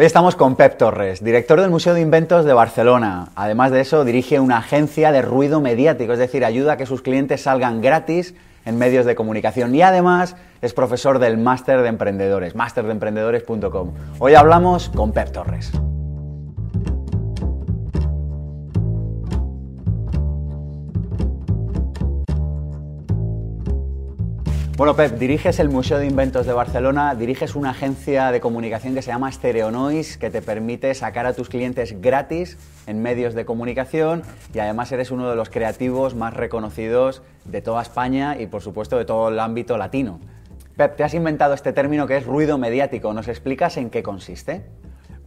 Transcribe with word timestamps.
Hoy 0.00 0.06
estamos 0.06 0.34
con 0.34 0.56
Pep 0.56 0.78
Torres, 0.78 1.22
director 1.22 1.60
del 1.60 1.68
Museo 1.68 1.92
de 1.92 2.00
Inventos 2.00 2.46
de 2.46 2.54
Barcelona. 2.54 3.28
Además 3.34 3.70
de 3.70 3.82
eso, 3.82 4.02
dirige 4.02 4.40
una 4.40 4.56
agencia 4.56 5.12
de 5.12 5.20
ruido 5.20 5.60
mediático, 5.60 6.14
es 6.14 6.18
decir, 6.18 6.42
ayuda 6.42 6.72
a 6.72 6.76
que 6.78 6.86
sus 6.86 7.02
clientes 7.02 7.42
salgan 7.42 7.82
gratis 7.82 8.34
en 8.64 8.78
medios 8.78 9.04
de 9.04 9.14
comunicación 9.14 9.74
y 9.74 9.82
además 9.82 10.36
es 10.62 10.72
profesor 10.72 11.18
del 11.18 11.36
Máster 11.36 11.82
de 11.82 11.88
Emprendedores, 11.88 12.54
masterdeemprendedores.com. 12.54 13.92
Hoy 14.18 14.34
hablamos 14.36 14.88
con 14.88 15.12
Pep 15.12 15.32
Torres. 15.32 15.70
Bueno, 24.80 24.96
Pep, 24.96 25.18
diriges 25.18 25.58
el 25.58 25.68
Museo 25.68 25.98
de 25.98 26.06
Inventos 26.06 26.46
de 26.46 26.54
Barcelona, 26.54 27.14
diriges 27.14 27.54
una 27.54 27.72
agencia 27.72 28.32
de 28.32 28.40
comunicación 28.40 28.94
que 28.94 29.02
se 29.02 29.10
llama 29.10 29.30
Stereonoise, 29.30 30.18
que 30.18 30.30
te 30.30 30.40
permite 30.40 30.94
sacar 30.94 31.26
a 31.26 31.34
tus 31.34 31.50
clientes 31.50 32.00
gratis 32.00 32.56
en 32.86 33.02
medios 33.02 33.34
de 33.34 33.44
comunicación 33.44 34.22
y 34.54 34.58
además 34.58 34.90
eres 34.90 35.10
uno 35.10 35.28
de 35.28 35.36
los 35.36 35.50
creativos 35.50 36.14
más 36.14 36.32
reconocidos 36.32 37.20
de 37.44 37.60
toda 37.60 37.82
España 37.82 38.40
y 38.40 38.46
por 38.46 38.62
supuesto 38.62 38.96
de 38.96 39.04
todo 39.04 39.28
el 39.28 39.38
ámbito 39.38 39.76
latino. 39.76 40.18
Pep, 40.78 40.96
te 40.96 41.04
has 41.04 41.12
inventado 41.12 41.52
este 41.52 41.74
término 41.74 42.06
que 42.06 42.16
es 42.16 42.24
ruido 42.24 42.56
mediático. 42.56 43.12
¿Nos 43.12 43.28
explicas 43.28 43.76
en 43.76 43.90
qué 43.90 44.02
consiste? 44.02 44.64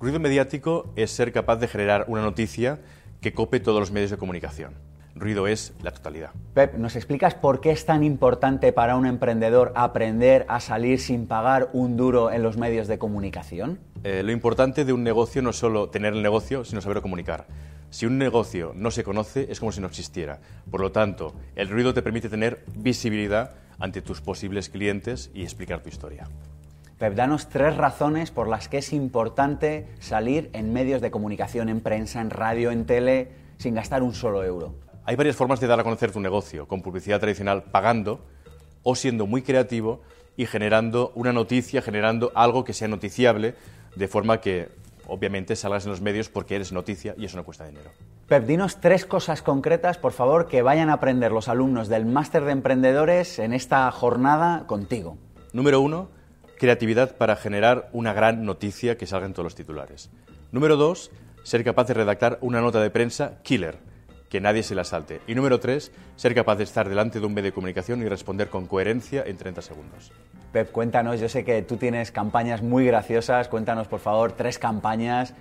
Ruido 0.00 0.18
mediático 0.18 0.94
es 0.96 1.10
ser 1.10 1.30
capaz 1.30 1.56
de 1.56 1.68
generar 1.68 2.06
una 2.08 2.22
noticia 2.22 2.80
que 3.20 3.34
cope 3.34 3.60
todos 3.60 3.80
los 3.80 3.92
medios 3.92 4.10
de 4.10 4.16
comunicación. 4.16 4.91
Ruido 5.14 5.46
es 5.46 5.74
la 5.82 5.90
totalidad. 5.90 6.30
Pep, 6.54 6.74
¿nos 6.74 6.96
explicas 6.96 7.34
por 7.34 7.60
qué 7.60 7.70
es 7.70 7.84
tan 7.84 8.02
importante 8.02 8.72
para 8.72 8.96
un 8.96 9.06
emprendedor 9.06 9.72
aprender 9.74 10.46
a 10.48 10.60
salir 10.60 11.00
sin 11.00 11.26
pagar 11.26 11.68
un 11.72 11.96
duro 11.96 12.30
en 12.30 12.42
los 12.42 12.56
medios 12.56 12.88
de 12.88 12.98
comunicación? 12.98 13.78
Eh, 14.04 14.22
lo 14.22 14.32
importante 14.32 14.84
de 14.84 14.92
un 14.92 15.04
negocio 15.04 15.42
no 15.42 15.50
es 15.50 15.56
solo 15.56 15.90
tener 15.90 16.14
el 16.14 16.22
negocio, 16.22 16.64
sino 16.64 16.80
saber 16.80 17.02
comunicar. 17.02 17.46
Si 17.90 18.06
un 18.06 18.16
negocio 18.16 18.72
no 18.74 18.90
se 18.90 19.04
conoce, 19.04 19.46
es 19.50 19.60
como 19.60 19.70
si 19.70 19.80
no 19.80 19.86
existiera. 19.86 20.40
Por 20.70 20.80
lo 20.80 20.92
tanto, 20.92 21.34
el 21.56 21.68
ruido 21.68 21.92
te 21.92 22.00
permite 22.02 22.30
tener 22.30 22.64
visibilidad 22.74 23.52
ante 23.78 24.00
tus 24.00 24.22
posibles 24.22 24.70
clientes 24.70 25.30
y 25.34 25.42
explicar 25.42 25.82
tu 25.82 25.90
historia. 25.90 26.26
Pep, 26.98 27.14
danos 27.14 27.48
tres 27.48 27.76
razones 27.76 28.30
por 28.30 28.48
las 28.48 28.68
que 28.68 28.78
es 28.78 28.92
importante 28.92 29.88
salir 29.98 30.50
en 30.52 30.72
medios 30.72 31.02
de 31.02 31.10
comunicación, 31.10 31.68
en 31.68 31.80
prensa, 31.80 32.20
en 32.20 32.30
radio, 32.30 32.70
en 32.70 32.86
tele, 32.86 33.28
sin 33.58 33.74
gastar 33.74 34.02
un 34.02 34.14
solo 34.14 34.42
euro. 34.42 34.74
Hay 35.04 35.16
varias 35.16 35.34
formas 35.34 35.58
de 35.58 35.66
dar 35.66 35.80
a 35.80 35.82
conocer 35.84 36.12
tu 36.12 36.20
negocio, 36.20 36.68
con 36.68 36.80
publicidad 36.80 37.18
tradicional 37.18 37.64
pagando 37.64 38.20
o 38.84 38.94
siendo 38.94 39.26
muy 39.26 39.42
creativo 39.42 40.00
y 40.36 40.46
generando 40.46 41.10
una 41.16 41.32
noticia, 41.32 41.82
generando 41.82 42.30
algo 42.36 42.62
que 42.62 42.72
sea 42.72 42.86
noticiable, 42.86 43.56
de 43.96 44.08
forma 44.08 44.40
que 44.40 44.68
obviamente 45.08 45.56
salgas 45.56 45.84
en 45.86 45.90
los 45.90 46.00
medios 46.00 46.28
porque 46.28 46.54
eres 46.54 46.70
noticia 46.70 47.16
y 47.18 47.24
eso 47.24 47.36
no 47.36 47.44
cuesta 47.44 47.66
dinero. 47.66 47.90
Pep, 48.28 48.46
dinos 48.46 48.80
tres 48.80 49.04
cosas 49.04 49.42
concretas, 49.42 49.98
por 49.98 50.12
favor, 50.12 50.46
que 50.46 50.62
vayan 50.62 50.88
a 50.88 50.94
aprender 50.94 51.32
los 51.32 51.48
alumnos 51.48 51.88
del 51.88 52.06
Máster 52.06 52.44
de 52.44 52.52
Emprendedores 52.52 53.40
en 53.40 53.52
esta 53.52 53.90
jornada 53.90 54.68
contigo. 54.68 55.18
Número 55.52 55.80
uno, 55.80 56.10
creatividad 56.58 57.16
para 57.16 57.34
generar 57.34 57.90
una 57.92 58.12
gran 58.12 58.44
noticia 58.44 58.96
que 58.96 59.06
salga 59.06 59.26
en 59.26 59.32
todos 59.32 59.44
los 59.44 59.56
titulares. 59.56 60.10
Número 60.52 60.76
dos, 60.76 61.10
ser 61.42 61.64
capaz 61.64 61.88
de 61.88 61.94
redactar 61.94 62.38
una 62.40 62.60
nota 62.60 62.80
de 62.80 62.90
prensa 62.90 63.42
killer 63.42 63.91
que 64.32 64.40
nadie 64.40 64.62
se 64.62 64.74
la 64.74 64.84
salte. 64.84 65.20
Y 65.26 65.34
número 65.34 65.60
tres, 65.60 65.92
ser 66.16 66.34
capaz 66.34 66.56
de 66.56 66.64
estar 66.64 66.88
delante 66.88 67.20
de 67.20 67.26
un 67.26 67.34
medio 67.34 67.50
de 67.50 67.52
comunicación 67.52 68.00
y 68.00 68.08
responder 68.08 68.48
con 68.48 68.66
coherencia 68.66 69.22
en 69.26 69.36
30 69.36 69.60
segundos. 69.60 70.10
Pep, 70.52 70.72
cuéntanos, 70.72 71.20
yo 71.20 71.28
sé 71.28 71.44
que 71.44 71.60
tú 71.60 71.76
tienes 71.76 72.10
campañas 72.10 72.62
muy 72.62 72.86
graciosas, 72.86 73.48
cuéntanos 73.48 73.88
por 73.88 74.00
favor 74.00 74.32
tres 74.32 74.58
campañas 74.58 75.34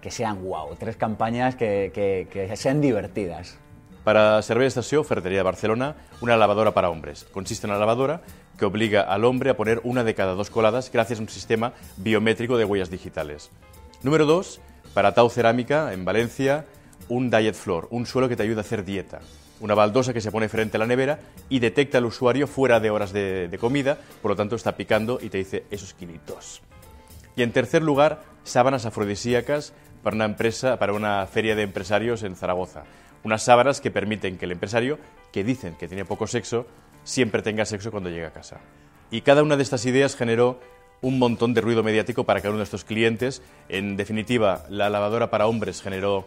que 0.00 0.10
sean 0.10 0.42
wow, 0.42 0.74
tres 0.76 0.96
campañas 0.96 1.54
que, 1.54 1.92
que, 1.94 2.56
sean 2.56 2.80
divertidas. 2.80 3.56
Para 4.02 4.42
Servei 4.42 4.66
Estació, 4.66 5.04
Ferretería 5.04 5.38
de 5.38 5.44
Barcelona, 5.44 5.94
una 6.20 6.36
lavadora 6.36 6.74
para 6.74 6.90
hombres. 6.90 7.22
Consiste 7.30 7.68
en 7.68 7.70
una 7.70 7.78
lavadora 7.78 8.22
que 8.58 8.64
obliga 8.64 9.02
al 9.02 9.24
hombre 9.24 9.50
a 9.50 9.56
poner 9.56 9.80
una 9.84 10.02
de 10.02 10.16
cada 10.16 10.34
dos 10.34 10.50
coladas 10.50 10.90
gracias 10.92 11.20
a 11.20 11.22
un 11.22 11.28
sistema 11.28 11.72
biométrico 11.98 12.58
de 12.58 12.64
huellas 12.64 12.90
digitales. 12.90 13.52
Número 14.02 14.26
dos, 14.26 14.60
para 14.92 15.14
Tau 15.14 15.30
Cerámica, 15.30 15.92
en 15.92 16.04
Valencia, 16.04 16.66
un 17.08 17.30
diet 17.30 17.54
floor, 17.54 17.88
un 17.90 18.06
suelo 18.06 18.28
que 18.28 18.36
te 18.36 18.42
ayuda 18.42 18.60
a 18.60 18.64
hacer 18.64 18.84
dieta. 18.84 19.20
Una 19.60 19.74
baldosa 19.74 20.12
que 20.12 20.20
se 20.20 20.32
pone 20.32 20.48
frente 20.48 20.76
a 20.76 20.80
la 20.80 20.86
nevera 20.86 21.20
y 21.48 21.58
detecta 21.58 21.98
al 21.98 22.06
usuario 22.06 22.46
fuera 22.46 22.80
de 22.80 22.90
horas 22.90 23.12
de, 23.12 23.56
comida, 23.60 23.98
por 24.20 24.32
lo 24.32 24.36
tanto 24.36 24.56
está 24.56 24.76
picando 24.76 25.18
y 25.22 25.28
te 25.28 25.38
dice 25.38 25.64
esos 25.70 25.94
kilitos. 25.94 26.60
Y 27.36 27.42
en 27.42 27.52
tercer 27.52 27.82
lugar, 27.82 28.22
sábanas 28.42 28.84
afrodisíacas 28.84 29.72
para 30.02 30.16
una 30.16 30.24
empresa, 30.24 30.78
para 30.78 30.92
una 30.92 31.26
feria 31.26 31.56
de 31.56 31.62
empresarios 31.62 32.22
en 32.22 32.36
Zaragoza. 32.36 32.84
Unas 33.22 33.42
sábanas 33.42 33.80
que 33.80 33.90
permiten 33.90 34.36
que 34.36 34.44
el 34.44 34.52
empresario, 34.52 34.98
que 35.32 35.44
dicen 35.44 35.76
que 35.76 35.88
tiene 35.88 36.04
poco 36.04 36.26
sexo, 36.26 36.66
siempre 37.04 37.42
tenga 37.42 37.64
sexo 37.64 37.90
cuando 37.90 38.10
llega 38.10 38.28
a 38.28 38.32
casa. 38.32 38.60
Y 39.10 39.22
cada 39.22 39.42
una 39.42 39.56
de 39.56 39.62
estas 39.62 39.86
ideas 39.86 40.16
generó 40.16 40.60
un 41.00 41.18
montón 41.18 41.54
de 41.54 41.60
ruido 41.60 41.82
mediático 41.82 42.24
para 42.24 42.40
cada 42.40 42.50
uno 42.50 42.58
de 42.58 42.64
estos 42.64 42.84
clientes. 42.84 43.42
En 43.68 43.96
definitiva, 43.96 44.64
la 44.68 44.90
lavadora 44.90 45.30
para 45.30 45.46
hombres 45.46 45.82
generó 45.82 46.26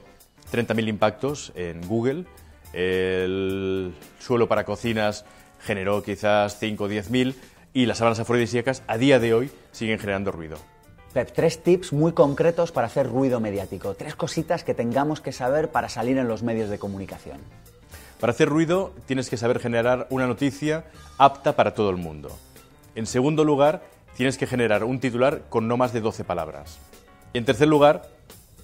30.000 0.52 0.88
impactos 0.88 1.52
en 1.56 1.82
Google. 1.88 2.26
El 2.74 3.94
suelo 4.20 4.48
para 4.48 4.66
cocinas 4.66 5.26
generó 5.62 6.04
quizás 6.04 6.58
5 6.60 6.84
o 6.84 6.90
10.000 6.90 7.36
y 7.74 7.86
las 7.86 8.00
sábanas 8.00 8.20
afrodisíacas 8.20 8.84
a 8.88 8.98
día 8.98 9.20
de 9.20 9.34
hoy 9.34 9.52
siguen 9.72 10.00
generando 10.00 10.32
ruido. 10.32 10.58
Pep, 11.14 11.32
tres 11.34 11.64
tips 11.64 11.94
muy 11.94 12.12
concretos 12.12 12.72
para 12.72 12.88
hacer 12.88 13.08
ruido 13.08 13.40
mediático. 13.40 13.96
Tres 13.96 14.16
cositas 14.16 14.64
que 14.64 14.74
tengamos 14.74 15.22
que 15.22 15.32
saber 15.32 15.70
para 15.70 15.90
salir 15.90 16.18
en 16.18 16.28
los 16.28 16.44
medios 16.44 16.70
de 16.70 16.80
comunicación. 16.80 17.40
Para 18.20 18.32
hacer 18.32 18.50
ruido 18.50 18.94
tienes 19.06 19.30
que 19.30 19.38
saber 19.38 19.60
generar 19.60 20.08
una 20.10 20.28
noticia 20.28 20.86
apta 21.18 21.56
para 21.56 21.74
todo 21.74 21.90
el 21.90 21.98
mundo. 21.98 22.36
En 22.96 23.06
segundo 23.06 23.44
lugar, 23.44 23.84
tienes 24.16 24.38
que 24.38 24.48
generar 24.48 24.84
un 24.84 25.00
titular 25.00 25.44
con 25.50 25.68
no 25.68 25.78
más 25.78 25.94
de 25.94 26.02
12 26.02 26.24
palabras. 26.24 26.80
En 27.34 27.46
tercer 27.46 27.68
lugar, 27.68 28.10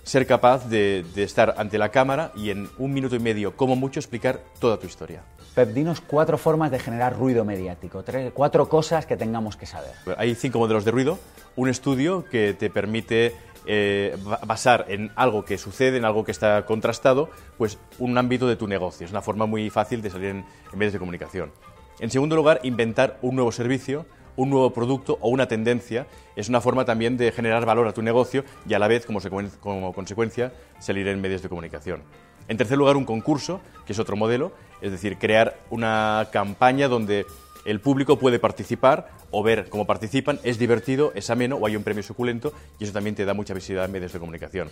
ser 0.04 0.28
capaz 0.28 0.70
de, 0.70 1.06
estar 1.16 1.56
ante 1.58 1.78
la 1.78 1.90
cámara 1.90 2.32
y 2.36 2.50
en 2.50 2.70
un 2.78 2.94
minuto 2.94 3.16
y 3.16 3.20
medio, 3.20 3.56
como 3.56 3.76
mucho, 3.76 4.00
explicar 4.00 4.42
toda 4.60 4.78
tu 4.78 4.88
historia. 4.88 5.24
Pep, 5.56 5.70
dinos 5.70 6.02
cuatro 6.02 6.38
formas 6.38 6.72
de 6.72 6.80
generar 6.80 7.16
ruido 7.16 7.46
mediático, 7.46 8.04
tres, 8.04 8.32
cuatro 8.34 8.68
cosas 8.68 9.06
que 9.06 9.16
tengamos 9.18 9.56
que 9.56 9.66
saber. 9.66 9.92
Hay 10.18 10.36
cinco 10.36 10.60
modelos 10.60 10.84
de 10.84 10.92
ruido, 10.92 11.20
un 11.56 11.70
estudio 11.70 12.26
que 12.26 12.54
te 12.54 12.70
permite 12.70 13.34
eh, 13.66 14.18
basar 14.46 14.86
en 14.90 15.12
algo 15.16 15.46
que 15.46 15.58
sucede, 15.58 15.98
en 15.98 16.06
algo 16.06 16.26
que 16.26 16.32
está 16.32 16.66
contrastado, 16.66 17.30
pues 17.58 17.78
un 18.00 18.18
ámbito 18.18 18.48
de 18.48 18.56
tu 18.56 18.68
negocio. 18.68 19.06
Es 19.06 19.12
una 19.12 19.22
forma 19.22 19.46
muy 19.46 19.70
fácil 19.70 20.02
de 20.02 20.10
salir 20.10 20.30
en 20.30 20.46
medios 20.74 20.94
de 20.94 21.00
comunicación. 21.00 21.52
En 22.00 22.10
segundo 22.10 22.36
lugar, 22.36 22.60
inventar 22.64 23.18
un 23.22 23.36
nuevo 23.36 23.52
servicio, 23.52 24.06
un 24.36 24.50
nuevo 24.50 24.72
producto 24.74 25.18
o 25.22 25.30
una 25.30 25.48
tendencia 25.48 26.08
es 26.36 26.50
una 26.50 26.62
forma 26.62 26.86
también 26.86 27.18
de 27.18 27.32
generar 27.32 27.66
valor 27.66 27.88
a 27.88 27.94
tu 27.94 28.02
negocio 28.02 28.44
y 28.68 28.74
a 28.74 28.80
la 28.80 28.88
vez, 28.88 29.06
como, 29.06 29.20
como 29.60 29.94
consecuencia, 29.94 30.54
salir 30.80 31.08
en 31.08 31.22
medios 31.22 31.42
de 31.42 31.50
comunicación. 31.50 32.02
En 32.48 32.58
tercer 32.58 32.78
lugar, 32.78 32.98
un 32.98 33.06
concurso, 33.06 33.62
que 33.86 33.94
es 33.94 34.00
otro 34.00 34.16
modelo, 34.16 34.52
es 34.82 34.92
decir, 34.92 35.18
crear 35.18 35.58
una 35.70 36.28
campaña 36.32 36.88
donde 36.88 37.26
el 37.66 37.80
público 37.80 38.20
puede 38.20 38.40
participar 38.40 39.10
o 39.32 39.42
ver 39.44 39.70
cómo 39.70 39.86
participan, 39.86 40.40
es 40.44 40.60
divertido, 40.60 41.14
es 41.16 41.30
ameno 41.30 41.56
o 41.56 41.66
hay 41.66 41.76
un 41.76 41.84
premio 41.84 42.04
suculento 42.04 42.52
y 42.80 42.84
eso 42.84 42.94
también 42.94 43.16
te 43.16 43.26
da 43.26 43.34
mucha 43.34 43.54
visibilidad 43.54 43.86
en 43.86 43.92
medios 43.92 44.12
de 44.12 44.20
comunicación. 44.20 44.70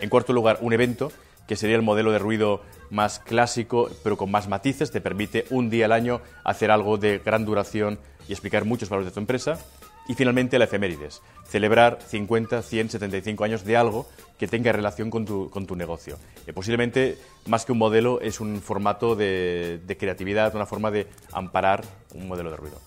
En 0.00 0.10
cuarto 0.10 0.32
lugar, 0.32 0.58
un 0.60 0.72
evento 0.72 1.10
que 1.46 1.56
sería 1.56 1.76
el 1.76 1.82
modelo 1.82 2.12
de 2.12 2.18
ruido 2.18 2.62
más 2.90 3.18
clásico, 3.18 3.90
pero 4.02 4.16
con 4.16 4.30
más 4.30 4.48
matices, 4.48 4.90
te 4.90 5.00
permite 5.00 5.46
un 5.50 5.70
día 5.70 5.86
al 5.86 5.92
año 5.92 6.20
hacer 6.44 6.70
algo 6.70 6.96
de 6.96 7.18
gran 7.18 7.44
duración 7.44 7.98
y 8.28 8.32
explicar 8.32 8.64
muchos 8.64 8.88
valores 8.88 9.10
de 9.10 9.14
tu 9.14 9.20
empresa. 9.20 9.58
Y 10.06 10.14
finalmente 10.14 10.58
la 10.58 10.66
efemérides, 10.66 11.22
celebrar 11.46 11.98
50, 12.06 12.60
100, 12.60 12.90
75 12.90 13.42
años 13.42 13.64
de 13.64 13.78
algo 13.78 14.06
que 14.38 14.46
tenga 14.46 14.70
relación 14.70 15.10
con 15.10 15.24
tu, 15.24 15.48
con 15.48 15.66
tu 15.66 15.76
negocio. 15.76 16.18
Eh, 16.46 16.52
posiblemente, 16.52 17.16
más 17.46 17.64
que 17.64 17.72
un 17.72 17.78
modelo, 17.78 18.20
es 18.20 18.38
un 18.38 18.60
formato 18.60 19.16
de, 19.16 19.80
de 19.86 19.96
creatividad, 19.96 20.54
una 20.54 20.66
forma 20.66 20.90
de 20.90 21.06
amparar 21.32 21.84
un 22.14 22.28
modelo 22.28 22.50
de 22.50 22.56
ruido. 22.58 22.78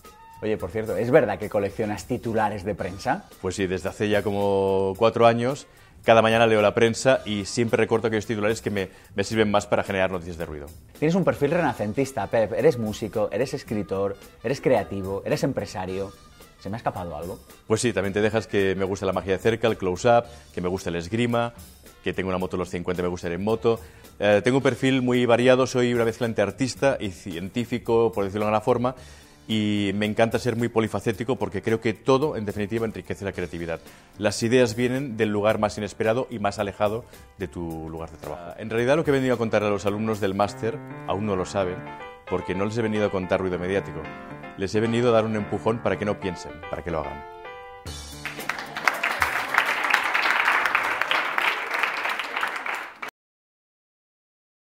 Oye, 0.44 0.58
por 0.58 0.70
cierto, 0.70 0.96
¿es 0.96 1.10
verdad 1.10 1.40
que 1.40 1.50
coleccionas 1.50 2.06
titulares 2.06 2.64
de 2.64 2.76
prensa? 2.76 3.26
Pues 3.42 3.56
sí, 3.56 3.66
desde 3.66 3.90
hace 3.90 4.08
ya 4.08 4.22
como 4.22 4.94
cuatro 4.96 5.26
años 5.26 5.66
cada 6.04 6.22
mañana 6.22 6.48
leo 6.48 6.62
la 6.62 6.74
prensa 6.74 7.22
y 7.26 7.46
siempre 7.46 7.78
recorto 7.78 8.08
aquellos 8.08 8.26
titulares 8.26 8.62
que 8.62 8.70
me, 8.70 8.90
sirven 9.24 9.52
más 9.52 9.68
para 9.68 9.84
generar 9.84 10.12
noticias 10.12 10.38
de 10.38 10.46
ruido. 10.46 10.68
Tienes 10.98 11.16
un 11.16 11.24
perfil 11.24 11.52
renacentista, 11.52 12.28
Pep. 12.28 12.54
Eres 12.54 12.78
músico, 12.78 13.30
eres 13.32 13.54
escritor, 13.54 14.18
eres 14.44 14.62
creativo, 14.62 15.22
eres 15.26 15.44
empresario. 15.44 16.12
¿Se 16.60 16.70
me 16.70 16.76
ha 16.76 16.78
escapado 16.78 17.16
algo? 17.16 17.40
Pues 17.68 17.82
sí, 17.82 17.94
también 17.94 18.14
te 18.14 18.22
dejas 18.22 18.48
que 18.48 18.74
me 18.76 18.86
gusta 18.86 19.06
la 19.06 19.14
magia 19.14 19.34
de 19.34 19.38
cerca, 19.38 19.68
el 19.68 19.78
close-up, 19.78 20.26
que 20.54 20.62
me 20.62 20.68
gusta 20.68 20.90
el 20.90 20.96
esgrima, 20.96 21.54
que 22.04 22.14
tengo 22.14 22.30
una 22.30 22.38
moto 22.38 22.58
de 22.58 22.60
los 22.60 22.70
50 22.70 23.04
me 23.04 23.10
gusta 23.10 23.28
ir 23.28 23.34
en 23.34 23.44
moto. 23.44 23.80
Eh, 24.20 24.42
tengo 24.44 24.58
un 24.58 24.64
perfil 24.64 25.02
muy 25.02 25.26
variado, 25.26 25.68
soy 25.68 25.94
una 25.94 26.06
mezcla 26.06 26.26
entre 26.26 26.42
artista 26.42 26.98
y 27.00 27.12
científico, 27.12 28.12
por 28.14 28.24
decirlo 28.24 28.46
de 28.46 28.48
alguna 28.48 28.62
forma, 28.62 28.96
y 29.48 29.92
me 29.96 30.06
encanta 30.06 30.40
ser 30.40 30.56
muy 30.56 30.68
polifacético 30.68 31.38
porque 31.38 31.62
creo 31.62 31.80
que 31.80 31.94
todo, 31.94 32.36
en 32.36 32.46
definitiva, 32.46 32.86
enriquece 32.86 33.24
la 33.24 33.32
creatividad. 33.32 33.80
Las 34.18 34.42
ideas 34.44 34.76
vienen 34.76 35.16
del 35.16 35.30
lugar 35.30 35.60
más 35.60 35.78
inesperado 35.78 36.28
y 36.30 36.40
más 36.40 36.60
alejado 36.60 37.06
de 37.38 37.48
tu 37.48 37.90
lugar 37.90 38.12
de 38.12 38.18
trabajo. 38.18 38.54
En 38.58 38.70
realidad 38.70 38.98
lo 38.98 39.04
que 39.04 39.12
he 39.12 39.14
venido 39.14 39.36
a 39.36 39.38
contar 39.38 39.64
a 39.64 39.70
los 39.70 39.86
alumnos 39.86 40.20
del 40.20 40.36
máster 40.36 40.78
aún 41.08 41.26
no 41.26 41.36
lo 41.36 41.46
saben 41.46 41.78
porque 42.30 42.56
no 42.56 42.66
les 42.66 42.78
he 42.78 42.82
venido 42.82 43.06
a 43.06 43.12
contar 43.12 43.40
ruido 43.40 43.58
mediático. 43.58 44.02
Les 44.58 44.74
he 44.76 44.80
venido 44.80 45.10
a 45.10 45.12
dar 45.14 45.26
un 45.26 45.36
empujón 45.36 45.80
para 45.80 45.98
que 45.98 46.06
no 46.06 46.20
piensen, 46.20 46.52
para 46.70 46.84
que 46.84 46.92
lo 46.92 47.00
hagan. 47.00 47.37